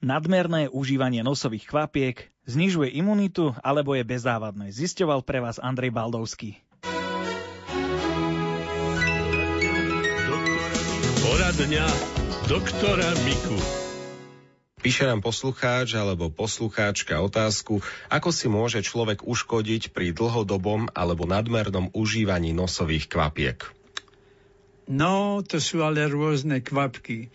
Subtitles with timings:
[0.00, 6.56] Nadmerné užívanie nosových kvapiek znižuje imunitu alebo je bezávadné, zisťoval pre vás Andrej Baldovský.
[11.20, 11.84] Poradňa
[12.48, 13.60] doktora Miku.
[14.80, 21.92] Píše nám poslucháč alebo poslucháčka otázku, ako si môže človek uškodiť pri dlhodobom alebo nadmernom
[21.92, 23.68] užívaní nosových kvapiek.
[24.88, 27.28] No, to sú ale rôzne kvapky.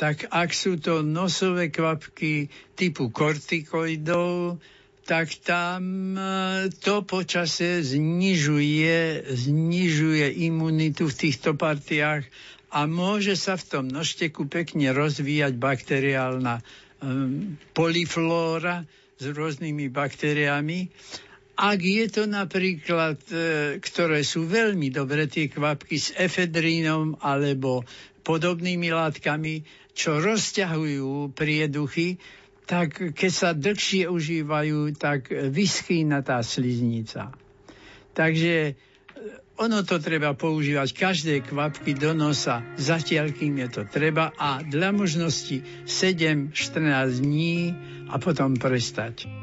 [0.00, 4.56] Tak ak sú to nosové kvapky typu kortikoidov,
[5.04, 12.24] tak tam e, to počasie znižuje, znižuje imunitu v týchto partiách
[12.72, 16.62] a môže sa v tom nožteku pekne rozvíjať bakteriálna
[17.02, 18.86] um, poliflóra
[19.18, 20.88] s rôznymi baktériami.
[21.60, 23.36] Ak je to napríklad, e,
[23.82, 27.84] ktoré sú veľmi dobré tie kvapky s efedrínom alebo
[28.24, 29.66] podobnými látkami,
[30.00, 32.16] čo rozťahujú prieduchy,
[32.64, 37.36] tak keď sa dlhšie užívajú, tak vyschýna tá sliznica.
[38.16, 38.72] Takže e,
[39.60, 44.88] ono to treba používať každé kvapky do nosa, zatiaľ kým je to treba a dla
[44.88, 47.76] možnosti 7-14 dní
[48.08, 49.39] a potom prestať.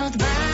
[0.00, 0.49] život bá.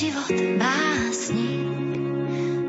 [0.00, 1.60] život básni,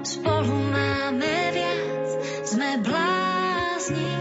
[0.03, 2.07] spolu máme viac,
[2.43, 4.11] sme blázni,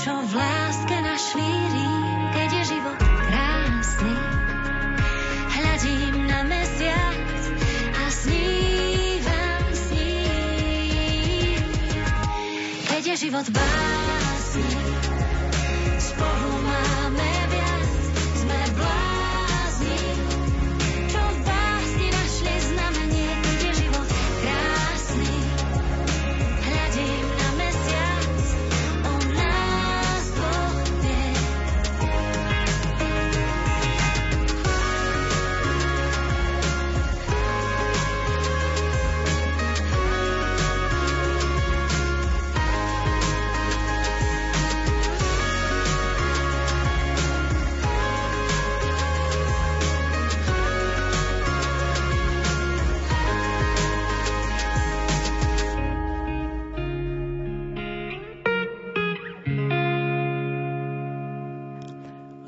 [0.00, 4.16] čo v láske našli rýk, keď je život krásny.
[5.60, 7.36] Hľadím na mesiac
[8.00, 11.64] a snívam s ním,
[12.88, 14.15] keď je život básnik.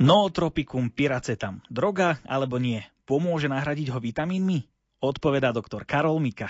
[0.08, 1.60] Nootropikum piracetam.
[1.68, 2.80] Droga alebo nie?
[3.04, 4.64] Pomôže nahradiť ho vitamínmi?
[5.04, 6.48] Odpovedá doktor Karol Mika.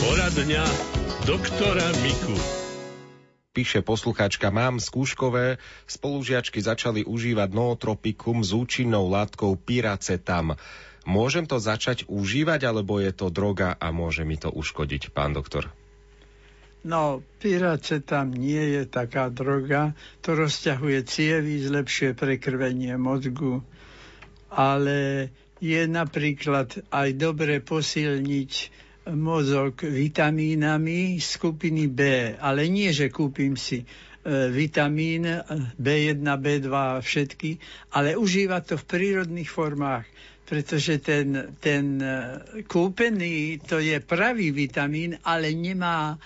[0.00, 0.64] Poradňa
[1.28, 2.32] doktora Miku.
[3.52, 10.56] Píše poslucháčka, mám skúškové, spolužiačky začali užívať nootropikum s účinnou látkou piracetam.
[11.04, 15.68] Môžem to začať užívať, alebo je to droga a môže mi to uškodiť, pán doktor?
[16.86, 23.66] No, piracetam nie je taká droga, to rozťahuje cievy, zlepšuje prekrvenie mozgu,
[24.54, 25.28] ale
[25.58, 28.52] je napríklad aj dobre posilniť
[29.10, 32.00] mozog vitamínami skupiny B,
[32.38, 33.86] ale nie, že kúpim si e,
[34.52, 35.26] vitamín
[35.74, 36.68] B1, B2
[37.02, 37.50] všetky,
[37.96, 40.06] ale užívať to v prírodných formách,
[40.44, 42.14] pretože ten, ten e,
[42.68, 46.20] kúpený to je pravý vitamín, ale nemá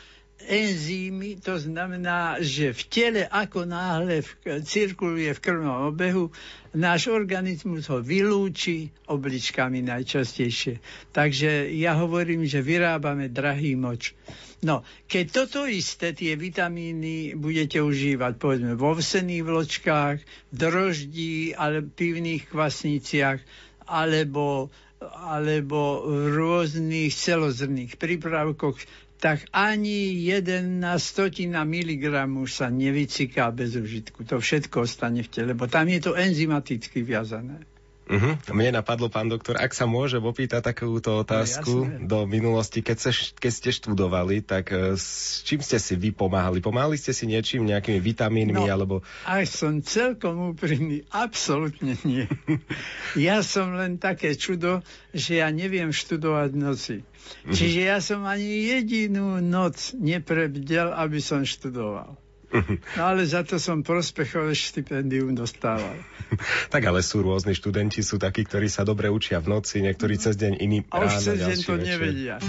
[0.48, 4.30] enzymy, to znamená, že v tele ako náhle v,
[4.62, 6.30] cirkuluje v krvnom obehu,
[6.74, 10.80] náš organizmus ho vylúči obličkami najčastejšie.
[11.12, 14.16] Takže ja hovorím, že vyrábame drahý moč.
[14.62, 21.82] No, keď toto isté, tie vitamíny budete užívať, povedzme, vo vsených vločkách, v droždí, ale
[21.82, 23.42] pivných kvasniciach,
[23.90, 24.70] alebo
[25.02, 28.78] alebo v rôznych celozrných prípravkoch,
[29.22, 34.26] tak ani jeden na stotina miligramu sa nevyciká bez užitku.
[34.26, 37.62] To všetko ostane v tele, lebo tam je to enzymaticky viazané.
[38.12, 38.36] Uh-huh.
[38.52, 43.08] Mne napadlo, pán doktor, ak sa môže opýtať takúto no, otázku no, do minulosti, keď,
[43.08, 46.60] sa, keď ste študovali, tak uh, s čím ste si vy pomáhali?
[46.60, 48.68] Pomáhali ste si niečím, nejakými vitamínmi?
[48.68, 48.94] No, alebo...
[49.24, 52.28] Aj som celkom úprimný, absolútne nie.
[53.16, 54.84] ja som len také čudo,
[55.16, 56.96] že ja neviem študovať noci.
[57.00, 57.56] Uh-huh.
[57.56, 62.21] Čiže ja som ani jedinú noc neprebdel, aby som študoval.
[62.98, 65.96] No ale za to som prospechové štipendium dostával.
[66.72, 70.36] tak ale sú rôzni študenti, sú takí, ktorí sa dobre učia v noci, niektorí cez
[70.36, 71.88] deň, iní A už cez deň to večer.
[71.96, 72.36] nevedia.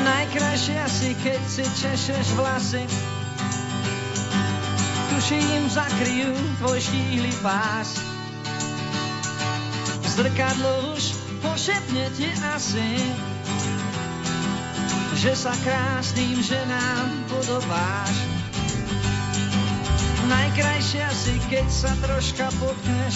[0.00, 2.84] Najkrajšie asi, keď si češeš vlasy
[5.10, 6.32] Tuším, zakryjú
[6.62, 7.98] tvoj štíhly pás
[10.10, 12.90] Zrkadlo už pošepne ti asi,
[15.20, 18.16] že sa krásnym ženám podobáš.
[20.30, 23.14] Najkrajšia si, keď sa troška potkneš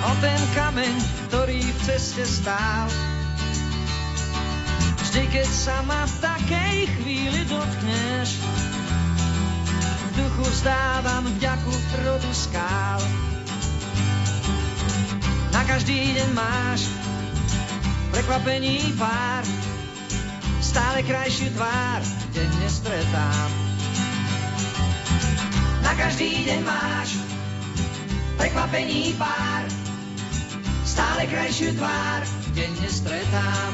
[0.00, 0.94] o ten kameň,
[1.30, 2.86] ktorý v ceste stál.
[5.00, 8.38] Vždy, keď sa ma v takej chvíli dotkneš,
[9.98, 11.74] v duchu vzdávam vďaku
[12.06, 13.29] rodu skál
[15.68, 16.88] každý deň máš
[18.14, 19.44] prekvapení pár,
[20.64, 22.00] stále krajšiu tvár
[22.32, 23.50] denne stretám.
[25.84, 27.20] Na každý deň máš
[28.40, 29.68] prekvapení pár,
[30.86, 32.20] stále krajšiu tvár
[32.56, 33.72] denne stretám.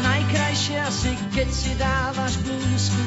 [0.00, 3.04] Najkrajšie asi, keď si dávaš blúzku,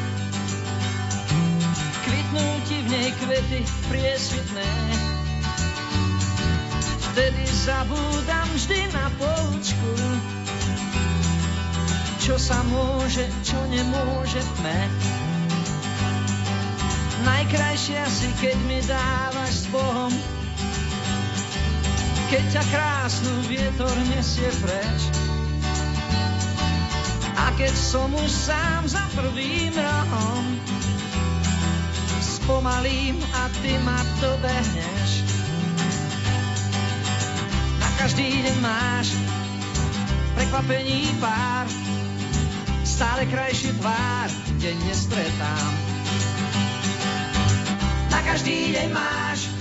[2.06, 3.60] kvitnú ti v nej kvety
[3.90, 4.70] priesvitné,
[7.18, 9.94] vtedy zabúdam vždy na poučku.
[12.22, 14.80] Čo sa môže, čo nemôže tme.
[17.26, 20.14] Najkrajšia si, keď mi dávaš s Bohom,
[22.30, 25.02] keď ťa krásnu vietor nesie preč.
[27.34, 30.46] A keď som už sám za prvým rohom,
[32.22, 35.07] spomalím a ty ma dobehneš
[38.08, 39.20] každý deň máš
[40.32, 41.68] prekvapení pár,
[42.88, 44.32] stále krajšiu tvár
[44.64, 45.72] denne stretám.
[48.08, 49.52] Na každý deň máš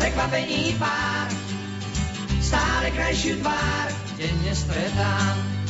[0.00, 1.28] prekvapení pár,
[2.40, 5.65] stále krajšiu tvár denne stretám.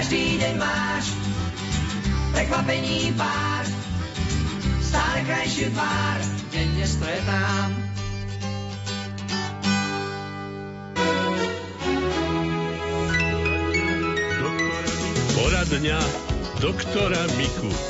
[0.00, 1.12] Každý deň máš
[2.32, 3.64] prekvapení pár,
[4.80, 6.18] stále krajší pár,
[6.50, 7.68] denne stretám.
[15.36, 16.00] Poradňa
[16.64, 17.89] doktora Miku.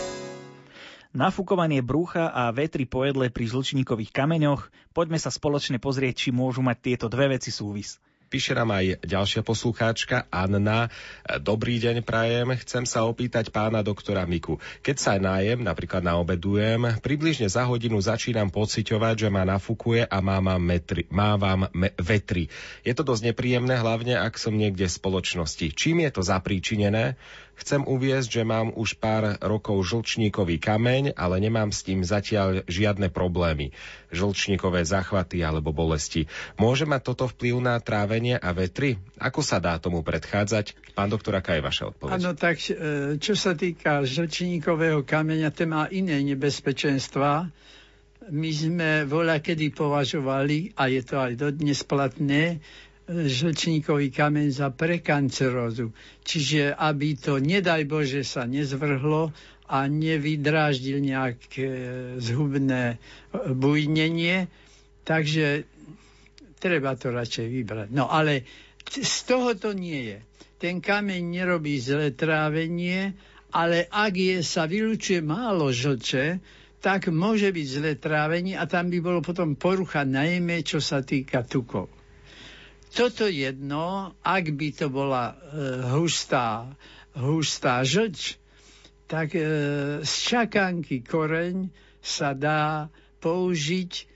[1.10, 4.70] Nafúkovanie brúcha a vetri po pri žlčníkových kameňoch.
[4.94, 7.98] Poďme sa spoločne pozrieť, či môžu mať tieto dve veci súvis.
[8.30, 10.86] Píše nám aj ďalšia poslucháčka, Anna.
[11.42, 12.54] Dobrý deň, prajem.
[12.62, 14.62] Chcem sa opýtať pána doktora Miku.
[14.86, 20.62] Keď sa nájem, napríklad naobedujem, približne za hodinu začínam pociťovať, že ma nafúkuje a mávam,
[20.62, 22.46] metri, mávam me, vetri.
[22.86, 25.74] Je to dosť nepríjemné, hlavne ak som niekde v spoločnosti.
[25.74, 27.18] Čím je to zapríčinené?
[27.60, 33.12] Chcem uviezť, že mám už pár rokov žlčníkový kameň, ale nemám s tým zatiaľ žiadne
[33.12, 33.76] problémy.
[34.08, 36.24] Žlčníkové záchvaty alebo bolesti.
[36.56, 38.96] Môže mať toto vplyv na trávenie a vetry?
[39.20, 40.96] Ako sa dá tomu predchádzať?
[40.96, 42.16] Pán doktor, aká je vaša odpoveď?
[42.16, 42.72] Áno, tak e,
[43.20, 47.52] čo sa týka žlčníkového kameňa, ten má iné nebezpečenstva.
[48.30, 52.64] My sme voľa kedy považovali, a je to aj dodnes platné,
[53.10, 55.90] žlčníkový kameň za prekancerózu.
[56.22, 59.34] Čiže aby to, nedaj Bože, sa nezvrhlo
[59.70, 61.68] a nevydráždil nejaké
[62.22, 62.98] zhubné
[63.34, 64.46] bujnenie,
[65.02, 65.66] takže
[66.58, 67.88] treba to radšej vybrať.
[67.90, 68.46] No ale
[68.86, 70.18] z toho to nie je.
[70.60, 73.16] Ten kameň nerobí zlé trávenie,
[73.50, 76.38] ale ak je, sa vylučuje málo žlče,
[76.80, 81.44] tak môže byť zlé trávenie a tam by bolo potom porucha najmä, čo sa týka
[81.44, 81.99] tukov.
[82.90, 85.34] Toto jedno, ak by to bola e,
[85.94, 86.66] hustá,
[87.14, 88.34] hustá žlč,
[89.06, 89.42] tak e,
[90.02, 92.90] z čakanky koreň sa dá
[93.22, 94.10] použiť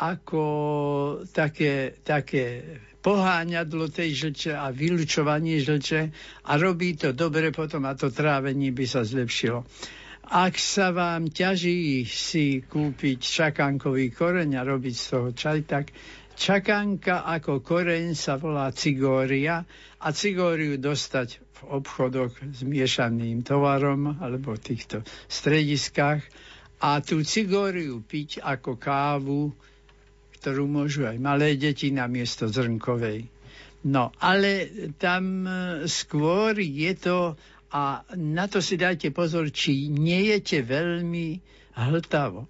[0.00, 0.44] ako
[1.30, 2.64] také, také
[3.00, 6.00] poháňadlo tej žlče a vylučovanie žlče
[6.44, 9.68] a robí to dobre potom a to trávenie by sa zlepšilo.
[10.24, 15.92] Ak sa vám ťaží si kúpiť čakankový koreň a robiť z toho čaj, tak
[16.34, 19.62] Čakanka ako koreň sa volá cigória
[20.02, 26.20] a cigóriu dostať v obchodoch s miešaným tovarom alebo v týchto strediskách
[26.82, 29.54] a tú cigóriu piť ako kávu,
[30.42, 33.30] ktorú môžu aj malé deti na miesto zrnkovej.
[33.84, 35.50] No, ale tam e,
[35.88, 37.36] skôr je to,
[37.74, 41.40] a na to si dajte pozor, či nejete veľmi
[41.76, 42.48] hltavo,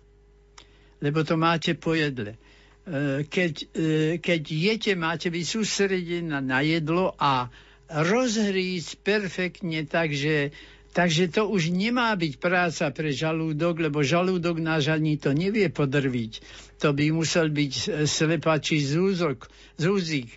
[1.03, 2.39] lebo to máte po jedle.
[2.85, 3.87] E, keď, e,
[4.21, 7.49] keď jete, máte byť sústredený na jedlo a
[7.89, 10.53] rozhrísť perfektne, takže,
[10.93, 16.45] takže to už nemá byť práca pre žalúdok, lebo žalúdok náš ani to nevie podrviť.
[16.85, 19.49] To by musel byť slepačí zúzok,
[19.81, 20.29] zúzik,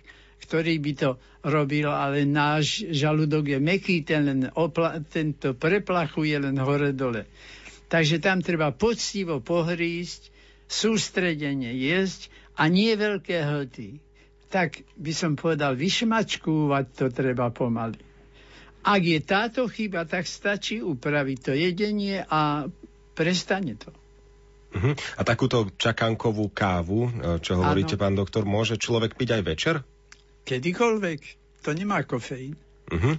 [0.48, 1.10] ktorý by to
[1.44, 7.28] robil, ale náš žalúdok je meký, ten len opla, tento preplachuje len hore-dole.
[7.92, 10.37] Takže tam treba poctivo pohrísť,
[10.68, 13.98] sústredenie jesť a nie veľké hlty.
[14.48, 18.00] Tak by som povedal, vyšmačkúvať to treba pomaly.
[18.84, 22.70] Ak je táto chyba, tak stačí upraviť to jedenie a
[23.12, 23.92] prestane to.
[24.68, 24.92] Uh-huh.
[25.16, 27.10] A takúto čakankovú kávu, e,
[27.40, 28.02] čo hovoríte, ano.
[28.04, 29.74] pán doktor, môže človek piť aj večer?
[30.44, 31.20] Kedykoľvek.
[31.68, 32.56] To nemá kofeín.
[32.88, 33.16] Uh-huh.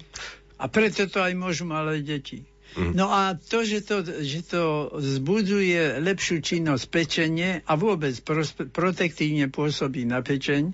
[0.58, 2.49] A preto to aj môžu malé deti.
[2.78, 2.94] Mm.
[2.94, 9.50] No a to že, to, že to zbudzuje lepšiu činnosť pečenie a vôbec prospe, protektívne
[9.50, 10.74] pôsobí na pečeň,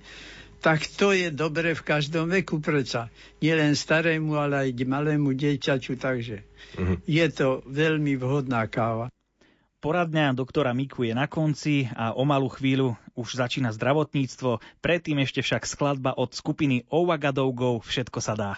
[0.60, 3.14] tak to je dobre v každom veku predsa.
[3.40, 6.42] Nielen starému, ale aj malému dieťaťu, takže
[6.76, 7.06] mm.
[7.06, 9.14] je to veľmi vhodná káva.
[9.86, 15.46] Poradňa doktora Miku je na konci a o malú chvíľu už začína zdravotníctvo, predtým ešte
[15.46, 18.52] však skladba od skupiny Owagadowgov Všetko sa dá.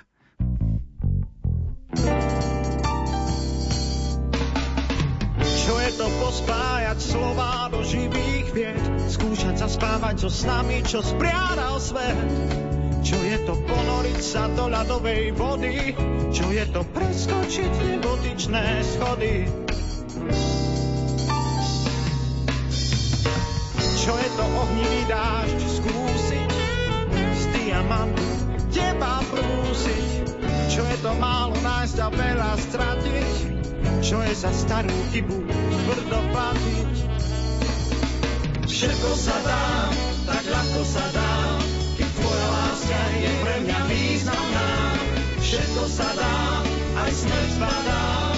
[6.37, 12.13] To pospájať slova do živých vied, skúšať sa spávať so snami, čo spriadal svet.
[13.01, 15.97] Čo je to ponoriť sa do ľadovej vody,
[16.29, 19.49] čo je to preskočiť nebotičné schody.
[23.97, 26.51] Čo je to ohnivý dážď skúsiť,
[27.33, 28.29] z diamantu
[28.69, 30.37] teba prúsiť,
[30.69, 33.36] čo je to málo nájsť a veľa stratiť,
[34.07, 36.95] čo je za starú chybu tvrdo platiť.
[38.63, 39.91] Všetko sa dá,
[40.23, 41.31] tak ľahko sa dá,
[41.99, 44.69] keď tvoja láska je pre mňa významná.
[45.43, 46.35] Všetko sa dá,
[47.03, 48.36] aj smrť padá.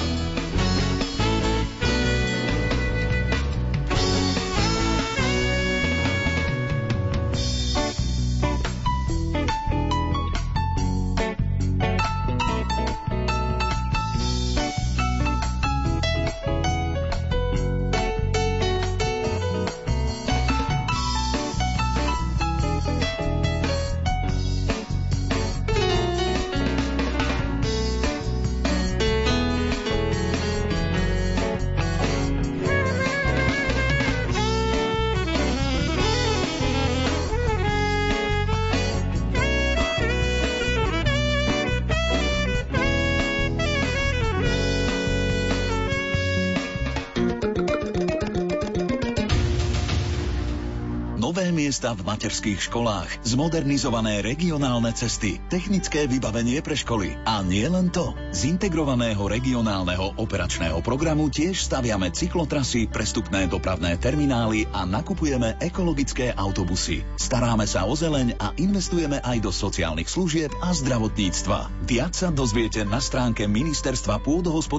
[51.59, 57.19] Miesta v materských školách, zmodernizované regionálne cesty, technické vybavenie pre školy.
[57.27, 58.15] A nie len to.
[58.31, 67.03] Z integrovaného regionálneho operačného programu tiež staviame cyklotrasy, prestupné dopravné terminály a nakupujeme ekologické autobusy.
[67.19, 71.83] Staráme sa o zeleň a investujeme aj do sociálnych služieb a zdravotníctva.
[71.83, 74.69] Viac sa dozviete na stránke Ministerstva pôdohospodárstva